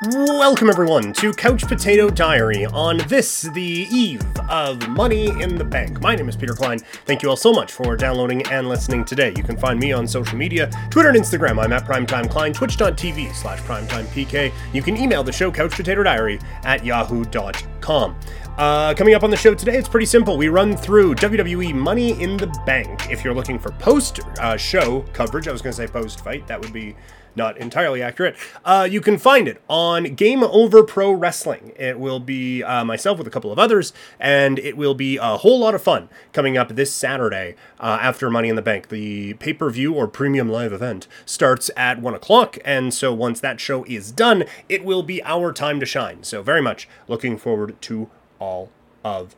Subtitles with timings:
[0.00, 6.00] Welcome, everyone, to Couch Potato Diary on this, the eve of Money in the Bank.
[6.00, 6.78] My name is Peter Klein.
[7.04, 9.34] Thank you all so much for downloading and listening today.
[9.36, 11.60] You can find me on social media Twitter and Instagram.
[11.60, 14.52] I'm at Primetime Klein, twitch.tv slash primetimepk.
[14.72, 17.77] You can email the show, Couch Potato Diary, at yahoo.com.
[17.80, 20.36] Uh, coming up on the show today, it's pretty simple.
[20.36, 23.10] We run through WWE Money in the Bank.
[23.10, 26.46] If you're looking for post uh, show coverage, I was going to say post fight,
[26.48, 26.96] that would be
[27.38, 28.36] not entirely accurate.
[28.64, 31.72] Uh, you can find it on Game Over Pro Wrestling.
[31.76, 35.38] It will be uh, myself with a couple of others, and it will be a
[35.38, 38.88] whole lot of fun coming up this Saturday uh, after Money in the Bank.
[38.88, 43.40] The pay per view or premium live event starts at 1 o'clock, and so once
[43.40, 46.24] that show is done, it will be our time to shine.
[46.24, 48.08] So, very much looking forward to
[48.38, 48.70] all
[49.04, 49.34] of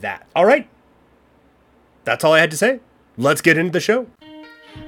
[0.00, 0.26] that.
[0.34, 0.68] All right.
[2.04, 2.80] That's all I had to say.
[3.16, 4.06] Let's get into the show.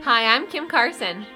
[0.02, 1.26] Hi, I'm Kim Carson.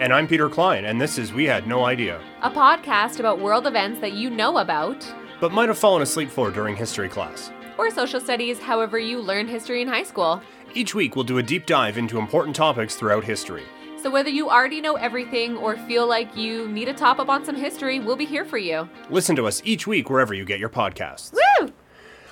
[0.00, 3.66] And I'm Peter Klein, and this is We Had No Idea, a podcast about world
[3.66, 5.04] events that you know about,
[5.40, 9.48] but might have fallen asleep for during history class, or social studies, however, you learned
[9.48, 10.40] history in high school.
[10.74, 13.64] Each week, we'll do a deep dive into important topics throughout history.
[14.02, 17.44] So, whether you already know everything or feel like you need a top up on
[17.44, 18.88] some history, we'll be here for you.
[19.10, 21.32] Listen to us each week wherever you get your podcasts.
[21.32, 21.72] Woo!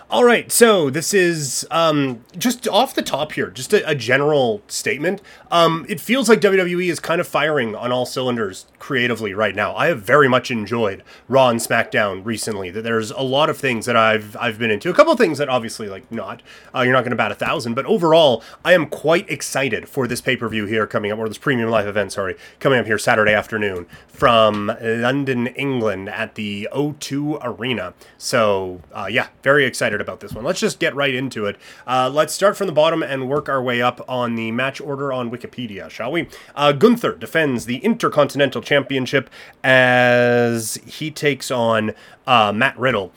[0.08, 4.62] All right, so this is um, just off the top here, just a, a general
[4.68, 5.20] statement.
[5.50, 9.74] Um, it feels like WWE is kind of firing on all cylinders creatively right now.
[9.74, 12.70] I have very much enjoyed Raw and SmackDown recently.
[12.70, 14.90] That there's a lot of things that I've I've been into.
[14.90, 16.40] A couple of things that obviously like not.
[16.72, 20.06] Uh, you're not going to bat a thousand, but overall, I am quite excited for
[20.06, 22.12] this pay per view here coming up, or this premium live event.
[22.12, 27.92] Sorry, coming up here Saturday afternoon from London, England, at the O2 Arena.
[28.18, 30.44] So uh, yeah, very excited excited about this one.
[30.44, 31.56] Let's just get right into it.
[31.86, 35.12] Uh, let's start from the bottom and work our way up on the match order
[35.12, 36.28] on Wikipedia, shall we?
[36.55, 39.30] Uh, Gunther defends the Intercontinental Championship
[39.64, 41.92] as he takes on
[42.27, 43.12] uh, Matt Riddle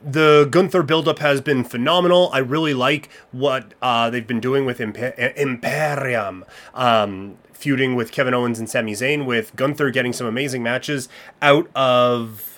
[0.00, 2.30] the Gunther buildup has been phenomenal.
[2.32, 6.44] I really like what uh, they've been doing with Imper- Imperium.
[6.72, 11.08] Um, feuding with Kevin Owens and Sami Zayn, with Gunther getting some amazing matches
[11.42, 12.57] out of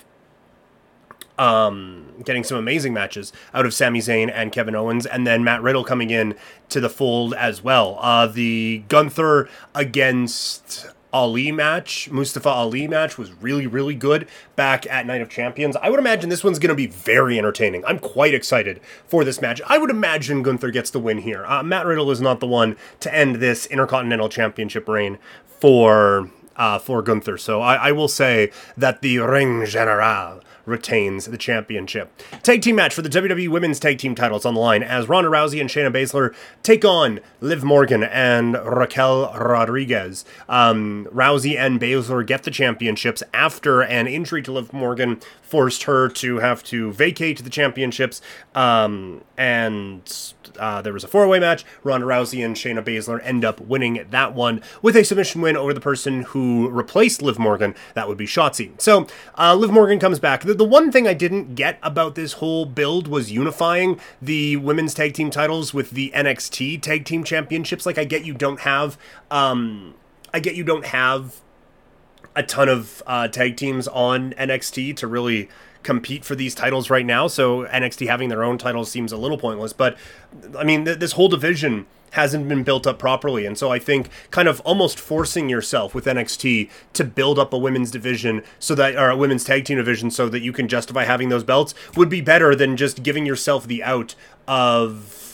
[1.37, 5.61] um, getting some amazing matches out of Sami Zayn and Kevin Owens, and then Matt
[5.61, 6.35] Riddle coming in
[6.69, 7.97] to the fold as well.
[8.01, 15.05] Uh, the Gunther against Ali match, Mustafa Ali match was really, really good back at
[15.05, 15.75] Night of Champions.
[15.75, 17.83] I would imagine this one's going to be very entertaining.
[17.85, 19.61] I'm quite excited for this match.
[19.67, 21.45] I would imagine Gunther gets the win here.
[21.45, 25.17] Uh, Matt Riddle is not the one to end this Intercontinental Championship reign
[25.59, 27.37] for uh, for Gunther.
[27.37, 32.11] So I, I will say that the Ring General retains the championship.
[32.43, 35.29] Tag team match for the WWE Women's Tag Team titles on the line as Ronda
[35.29, 40.25] Rousey and Shayna Baszler take on Liv Morgan and Raquel Rodriguez.
[40.47, 46.07] Um, Rousey and Baszler get the championships after an injury to Liv Morgan forced her
[46.07, 48.21] to have to vacate the championships.
[48.55, 51.65] Um, and uh, there was a four way match.
[51.83, 55.73] Ronda Rousey and Shayna Baszler end up winning that one with a submission win over
[55.73, 57.75] the person who replaced Liv Morgan.
[57.93, 58.79] That would be Shotzi.
[58.79, 59.07] So
[59.37, 60.43] uh, Liv Morgan comes back.
[60.43, 64.93] The, the one thing I didn't get about this whole build was unifying the women's
[64.93, 67.85] tag team titles with the NXT tag team championships.
[67.85, 68.97] Like, I get you don't have.
[69.29, 69.95] Um,
[70.33, 71.41] I get you don't have
[72.35, 75.49] a ton of uh, tag teams on NXT to really
[75.83, 77.27] compete for these titles right now.
[77.27, 79.73] So NXT having their own titles seems a little pointless.
[79.73, 79.97] But
[80.57, 83.45] I mean, th- this whole division hasn't been built up properly.
[83.45, 87.57] And so I think kind of almost forcing yourself with NXT to build up a
[87.57, 91.05] women's division so that, or a women's tag team division so that you can justify
[91.05, 94.15] having those belts would be better than just giving yourself the out
[94.47, 95.30] of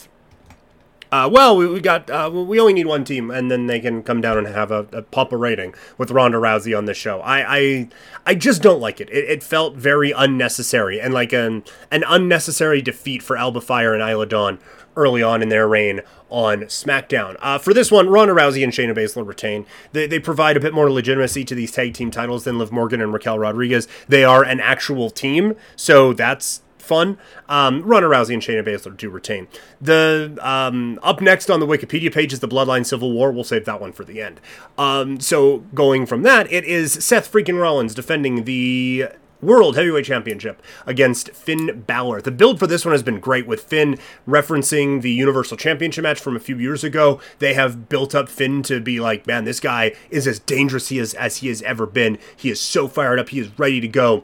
[1.11, 4.03] uh, well, we, we got uh, we only need one team, and then they can
[4.03, 7.21] come down and have a, a pop a rating with Ronda Rousey on the show.
[7.21, 7.89] I, I
[8.25, 9.09] I just don't like it.
[9.09, 9.25] it.
[9.25, 14.25] It felt very unnecessary and like an an unnecessary defeat for Alba Fyre and Isla
[14.25, 14.59] Dawn
[14.97, 17.37] early on in their reign on SmackDown.
[17.39, 19.65] Uh, for this one, Ronda Rousey and Shayna Baszler retain.
[19.93, 22.99] They, they provide a bit more legitimacy to these tag team titles than Liv Morgan
[22.99, 23.87] and Raquel Rodriguez.
[24.09, 27.17] They are an actual team, so that's fun.
[27.49, 29.47] Um, Ronda Rousey and Shayna Baszler do retain.
[29.81, 33.31] The um, up next on the Wikipedia page is the Bloodline Civil War.
[33.31, 34.39] We'll save that one for the end.
[34.77, 39.09] Um, so going from that, it is Seth freaking Rollins defending the
[39.41, 42.21] World Heavyweight Championship against Finn Balor.
[42.21, 46.19] The build for this one has been great with Finn referencing the Universal Championship match
[46.19, 47.19] from a few years ago.
[47.39, 50.97] They have built up Finn to be like, man, this guy is as dangerous he
[50.97, 52.17] is, as he has ever been.
[52.35, 53.29] He is so fired up.
[53.29, 54.23] He is ready to go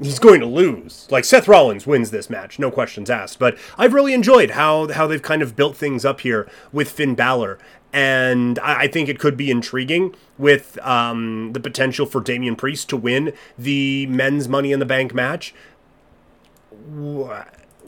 [0.00, 1.06] he's going to lose.
[1.10, 3.38] Like Seth Rollins wins this match, no questions asked.
[3.38, 7.14] But I've really enjoyed how how they've kind of built things up here with Finn
[7.14, 7.58] Balor
[7.92, 12.88] and I, I think it could be intriguing with um, the potential for Damian Priest
[12.90, 15.54] to win the men's Money in the Bank match.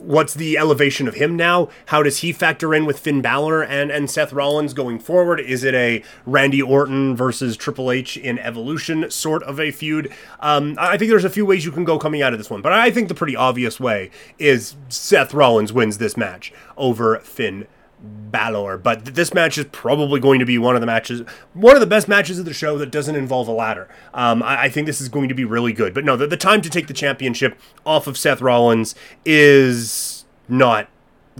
[0.01, 1.69] What's the elevation of him now?
[1.87, 5.39] How does he factor in with Finn Balor and, and Seth Rollins going forward?
[5.39, 10.11] Is it a Randy Orton versus Triple H in Evolution sort of a feud?
[10.39, 12.61] Um, I think there's a few ways you can go coming out of this one,
[12.63, 14.09] but I think the pretty obvious way
[14.39, 17.67] is Seth Rollins wins this match over Finn
[18.01, 18.77] Balor.
[18.77, 21.21] But this match is probably going to be one of the matches,
[21.53, 23.87] one of the best matches of the show that doesn't involve a ladder.
[24.13, 25.93] Um, I, I, think this is going to be really good.
[25.93, 28.95] But no, the, the time to take the championship off of Seth Rollins
[29.25, 30.87] is not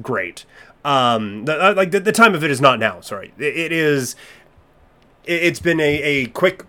[0.01, 0.45] great.
[0.83, 3.01] Um, the, uh, like the, the time of it is not now.
[3.01, 4.15] Sorry, it, it is.
[5.23, 6.65] It, it's been a, a quick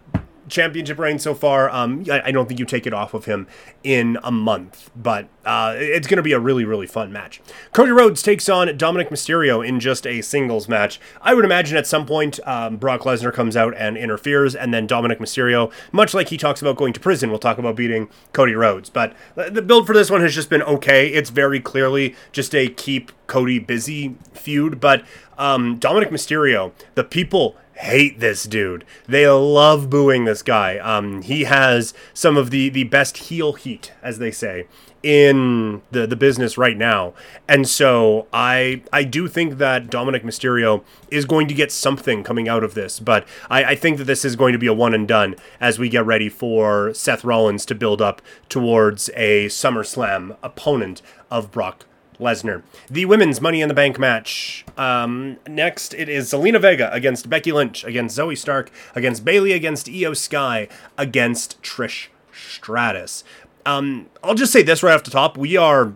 [0.49, 1.71] championship reign so far.
[1.71, 3.47] Um, I, I, don't think you take it off of him
[3.83, 7.41] in a month, but uh, it's going to be a really, really fun match.
[7.73, 11.01] Cody Rhodes takes on Dominik Mysterio in just a singles match.
[11.21, 14.87] I would imagine at some point um, Brock Lesnar comes out and interferes, and then
[14.87, 18.55] Dominik Mysterio, much like he talks about going to prison, will talk about beating Cody
[18.55, 18.91] Rhodes.
[18.91, 21.09] But the build for this one has just been okay.
[21.09, 25.05] It's very clearly just a keep Cody busy feud, but
[25.39, 28.85] um, Dominik Mysterio, the people hate this dude.
[29.07, 30.79] They love booing this guy.
[30.79, 34.67] Um, he has some of the the best heel heat, as they say,
[35.03, 37.13] in the the business right now.
[37.49, 42.49] And so I I do think that Dominik Mysterio is going to get something coming
[42.49, 44.95] out of this, but I, I think that this is going to be a one
[44.95, 50.37] and done as we get ready for Seth Rollins to build up towards a SummerSlam
[50.43, 51.87] opponent of Brock
[52.23, 52.63] Lesnar.
[52.89, 54.65] The women's Money in the Bank match.
[54.77, 59.87] Um, next, it is Zelina Vega against Becky Lynch, against Zoey Stark, against Bayley, against
[59.87, 63.25] Iyo Sky, against Trish Stratus.
[63.67, 65.37] Um, I'll just say this right off the top.
[65.37, 65.93] We are,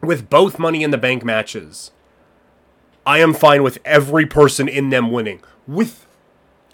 [0.00, 1.90] with both Money in the Bank matches,
[3.04, 6.06] I am fine with every person in them winning, with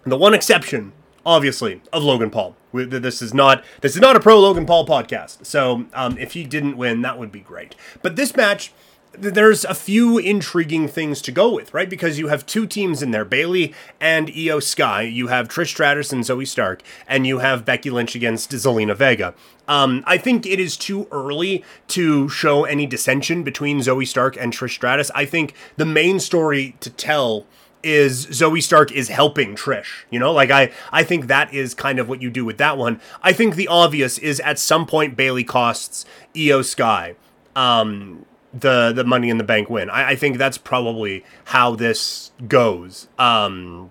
[0.04, 0.92] the one exception,
[1.26, 2.56] obviously, of Logan Paul.
[2.72, 5.44] This is not this is not a pro Logan Paul podcast.
[5.46, 7.74] So um, if he didn't win, that would be great.
[8.02, 8.72] But this match
[9.12, 11.88] there's a few intriguing things to go with, right?
[11.88, 15.02] Because you have two teams in there, Bayley and Iyo Sky.
[15.02, 19.34] You have Trish Stratus and Zoey Stark, and you have Becky Lynch against Zelina Vega.
[19.68, 24.52] Um, I think it is too early to show any dissension between Zoey Stark and
[24.52, 25.10] Trish Stratus.
[25.14, 27.46] I think the main story to tell
[27.82, 30.04] is Zoey Stark is helping Trish.
[30.10, 32.78] You know, like I I think that is kind of what you do with that
[32.78, 33.00] one.
[33.22, 37.14] I think the obvious is at some point Bayley costs Iyo Sky.
[37.54, 39.90] Um, the the money in the bank win.
[39.90, 43.08] I, I think that's probably how this goes.
[43.18, 43.90] Um,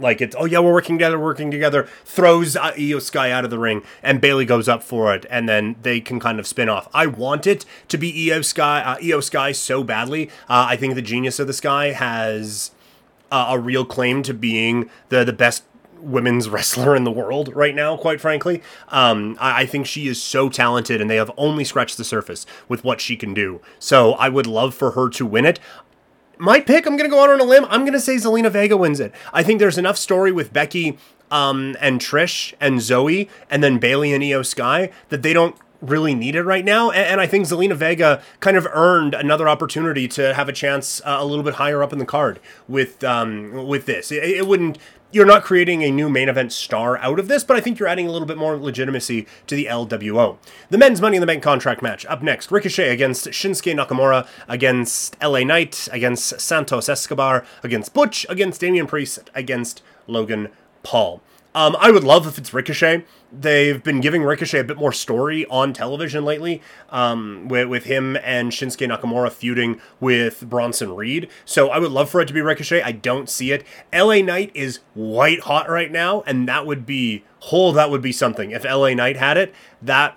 [0.00, 3.50] like it's oh yeah we're working together working together throws uh, Iyo Sky out of
[3.50, 6.68] the ring and Bayley goes up for it and then they can kind of spin
[6.68, 6.88] off.
[6.94, 10.28] I want it to be Iyo Sky uh, Iyo Sky so badly.
[10.48, 12.70] Uh, I think the genius of the Sky has
[13.30, 15.64] uh, a real claim to being the the best
[16.00, 18.62] women's wrestler in the world right now, quite frankly.
[18.88, 22.46] Um, I, I, think she is so talented, and they have only scratched the surface
[22.68, 23.60] with what she can do.
[23.78, 25.58] So I would love for her to win it.
[26.38, 27.66] My pick, I'm going to go out on a limb.
[27.68, 29.12] I'm going to say Zelina Vega wins it.
[29.32, 30.96] I think there's enough story with Becky
[31.32, 36.14] um, and Trish and Zoey and then Bayley and Iyo Sky that they don't really
[36.14, 36.90] needed right now.
[36.90, 41.00] And, and, I think Zelina Vega kind of earned another opportunity to have a chance
[41.04, 44.10] uh, a little bit higher up in the card with um, with this.
[44.10, 44.78] It, it, wouldn't.
[45.10, 47.88] You're not creating a new main event star out of this, but I think you're
[47.88, 50.36] adding a little bit more legitimacy to the LWO.
[50.68, 55.16] The men's Money in the Bank contract match up next: Ricochet against Shinsuke Nakamura, against
[55.22, 60.48] LA Knight, against Santos Escobar, against Butch, against Damian Priest, against Logan
[60.82, 61.22] Paul.
[61.58, 63.04] Um, I would love if it's Ricochet.
[63.32, 68.16] They've been giving Ricochet a bit more story on television lately, um, with, with him
[68.22, 71.28] and Shinsuke Nakamura feuding with Bronson Reed.
[71.44, 72.82] So I would love for it to be Ricochet.
[72.82, 73.64] I don't see it.
[73.92, 77.72] LA Knight is white hot right now, and that would be whole.
[77.72, 78.52] That would be something.
[78.52, 80.16] If LA Knight had it, that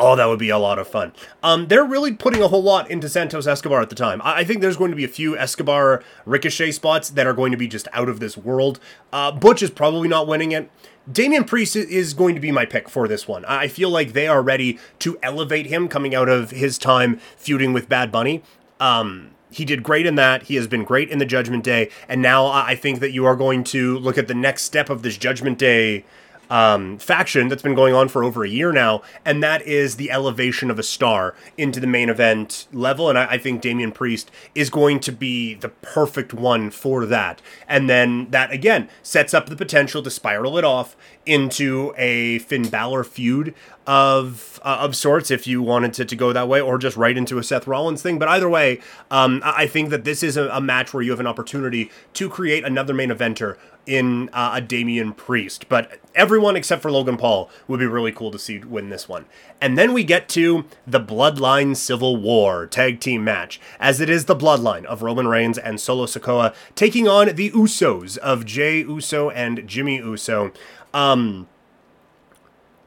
[0.00, 1.12] Oh, that would be a lot of fun.
[1.42, 4.22] Um, they're really putting a whole lot into Santos Escobar at the time.
[4.22, 7.52] I, I think there's going to be a few Escobar Ricochet spots that are going
[7.52, 8.80] to be just out of this world.
[9.12, 10.70] Uh, Butch is probably not winning it.
[11.10, 13.44] Damian Priest is going to be my pick for this one.
[13.44, 17.72] I feel like they are ready to elevate him coming out of his time feuding
[17.72, 18.42] with Bad Bunny.
[18.78, 20.44] Um, he did great in that.
[20.44, 21.90] He has been great in the Judgment Day.
[22.08, 25.02] And now I think that you are going to look at the next step of
[25.02, 26.04] this Judgment Day
[26.50, 30.10] um, faction that's been going on for over a year now, and that is the
[30.10, 33.08] elevation of a star into the main event level.
[33.08, 37.40] And I, I think Damian Priest is going to be the perfect one for that.
[37.68, 42.68] And then that again sets up the potential to spiral it off into a Finn
[42.68, 43.54] Balor feud
[43.90, 47.16] of uh, of sorts if you wanted to, to go that way, or just right
[47.16, 48.20] into a Seth Rollins thing.
[48.20, 48.80] But either way,
[49.10, 52.28] um, I think that this is a, a, match where you have an opportunity to
[52.28, 53.56] create another main eventer
[53.86, 55.68] in uh, a Damian Priest.
[55.68, 59.24] But everyone except for Logan Paul would be really cool to see win this one.
[59.60, 64.26] And then we get to the Bloodline Civil War tag team match, as it is
[64.26, 69.30] the bloodline of Roman Reigns and Solo Sikoa taking on the Usos of Jay Uso
[69.30, 70.52] and Jimmy Uso.
[70.94, 71.48] Um,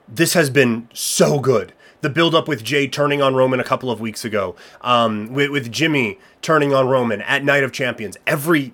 [0.07, 1.73] this has been so good.
[2.01, 5.51] The build up with Jay turning on Roman a couple of weeks ago, um, with,
[5.51, 8.17] with Jimmy turning on Roman at Night of Champions.
[8.27, 8.73] Every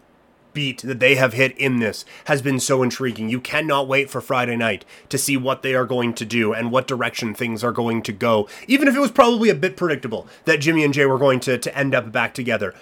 [0.54, 3.30] beat that they have hit in this has been so intriguing.
[3.30, 6.72] You cannot wait for Friday night to see what they are going to do and
[6.72, 8.48] what direction things are going to go.
[8.68, 11.58] Even if it was probably a bit predictable that Jimmy and Jay were going to,
[11.58, 12.74] to end up back together.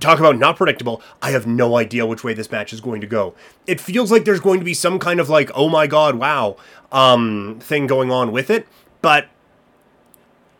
[0.00, 1.02] Talk about not predictable.
[1.20, 3.34] I have no idea which way this match is going to go.
[3.66, 6.56] It feels like there's going to be some kind of like, oh my god, wow,
[6.90, 8.66] um, thing going on with it.
[9.02, 9.28] But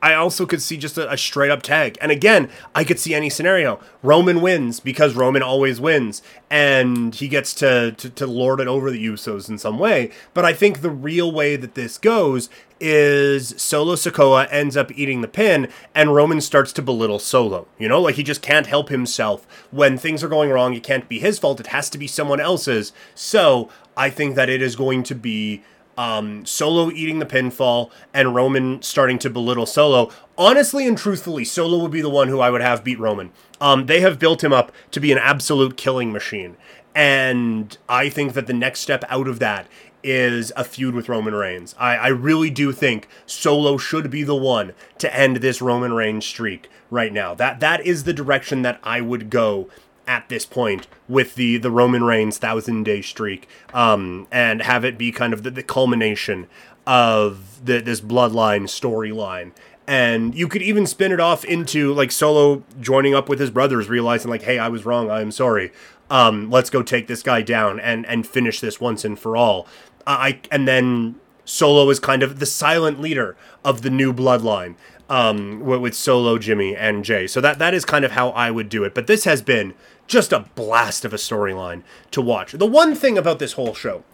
[0.02, 1.96] I also could see just a, a, straight up tag.
[2.00, 3.78] And again, I could see any scenario.
[4.02, 8.90] Roman wins because Roman always wins, and he gets to, to, to lord it over
[8.90, 10.10] the Usos in some way.
[10.34, 15.20] But I think the real way that this goes is Solo Sikoa ends up eating
[15.20, 17.68] the pin, and Roman starts to belittle Solo.
[17.78, 19.46] You know, like he just can't help himself.
[19.70, 22.40] When things are going wrong, it can't be his fault, it has to be someone
[22.40, 22.92] else's.
[23.14, 25.62] So I think that it is going to be
[25.96, 30.10] um, Solo eating the pinfall and Roman starting to belittle Solo.
[30.38, 33.30] Honestly and truthfully, Solo would be the one who I would have beat Roman.
[33.60, 36.56] Um, they have built him up to be an absolute killing machine.
[36.94, 39.66] And I think that the next step out of that
[40.02, 41.74] is a feud with Roman Reigns.
[41.78, 46.26] I, I really do think Solo should be the one to end this Roman Reigns
[46.26, 47.34] streak right now.
[47.34, 49.68] That that is the direction that I would go
[50.06, 54.98] at this point with the the Roman Reigns thousand day streak, um, and have it
[54.98, 56.48] be kind of the, the culmination
[56.86, 59.52] of the, this bloodline storyline.
[59.86, 63.88] And you could even spin it off into like Solo joining up with his brothers,
[63.88, 65.72] realizing like, hey, I was wrong, I'm sorry.
[66.10, 69.66] Um, let's go take this guy down and and finish this once and for all.
[70.06, 74.74] I and then Solo is kind of the silent leader of the new bloodline
[75.12, 77.26] um, with Solo, Jimmy, and Jay.
[77.26, 78.94] So that that is kind of how I would do it.
[78.94, 79.74] But this has been
[80.06, 82.52] just a blast of a storyline to watch.
[82.52, 84.04] The one thing about this whole show,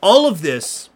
[0.00, 0.88] all of this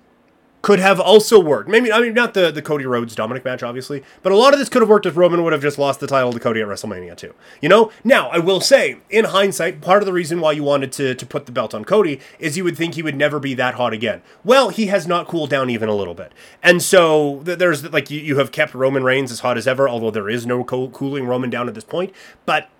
[0.64, 1.68] could have also worked.
[1.68, 4.58] Maybe I mean not the the Cody Rhodes Dominik match, obviously, but a lot of
[4.58, 6.66] this could have worked if Roman would have just lost the title to Cody at
[6.66, 7.34] WrestleMania too.
[7.60, 7.92] You know.
[8.02, 11.26] Now I will say, in hindsight, part of the reason why you wanted to to
[11.26, 13.92] put the belt on Cody is you would think he would never be that hot
[13.92, 14.22] again.
[14.42, 18.18] Well, he has not cooled down even a little bit, and so there's like you,
[18.18, 21.26] you have kept Roman Reigns as hot as ever, although there is no co- cooling
[21.26, 22.10] Roman down at this point.
[22.46, 22.70] But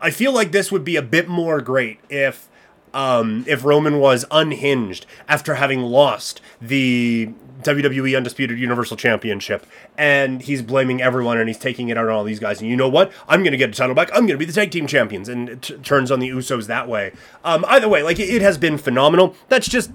[0.00, 2.48] I feel like this would be a bit more great if
[2.94, 7.32] um, if Roman was unhinged after having lost the
[7.62, 9.66] WWE Undisputed Universal Championship,
[9.96, 12.60] and he's blaming everyone and he's taking it out on all these guys.
[12.60, 13.12] And you know what?
[13.28, 14.08] I'm going to get a title back.
[14.12, 16.66] I'm going to be the tag team champions, and it t- turns on the Usos
[16.66, 17.12] that way.
[17.44, 19.34] Um, either way, like it, it has been phenomenal.
[19.48, 19.90] That's just.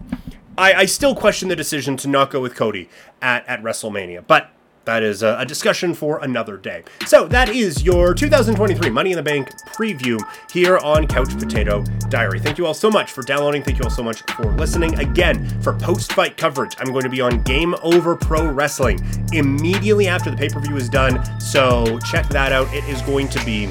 [0.57, 2.87] I, I still question the decision to not go with Cody
[3.21, 4.51] at, at WrestleMania, but
[4.85, 6.83] that is a, discussion for another day.
[7.05, 10.19] So that is your 2023 Money in the Bank preview
[10.51, 12.39] here on Couch Potato Diary.
[12.39, 13.61] Thank you all so much for downloading.
[13.61, 14.97] Thank you all so much for listening.
[14.97, 18.99] Again, for post-fight coverage, I'm going to be on Game Over Pro Wrestling
[19.33, 21.23] immediately after the pay-per-view is done.
[21.39, 22.73] So check that out.
[22.73, 23.69] It is going to be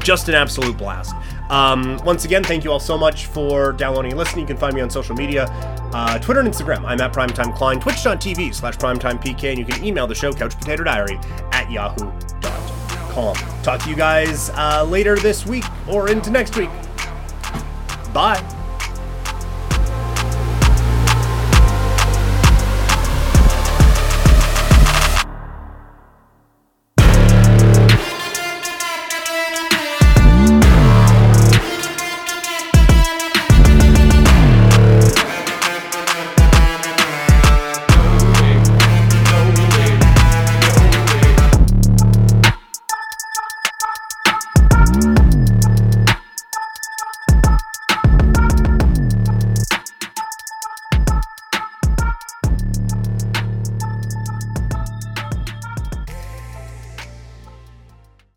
[0.00, 1.14] just an absolute blast.
[1.50, 4.42] Um, once again, thank you all so much for downloading and listening.
[4.42, 5.46] You can find me on social media
[5.92, 6.84] uh, Twitter and Instagram.
[6.84, 11.22] I'm at Primetime Klein, twitch.tv slash primetimepk, and you can email the show, couchpotatodiary
[11.54, 13.34] at yahoo.com.
[13.62, 16.70] Talk to you guys uh, later this week or into next week.
[18.12, 18.57] Bye.